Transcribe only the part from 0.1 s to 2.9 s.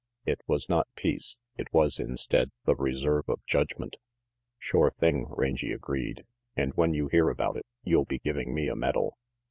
It was not peace. It was, instead, the